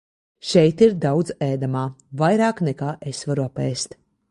Šeit 0.51 0.79
ir 0.85 0.95
daudz 1.03 1.33
ēdamā, 1.49 1.85
vairāk 2.23 2.65
nekā 2.71 2.97
es 3.13 3.23
varu 3.33 3.47
apēst. 3.49 3.97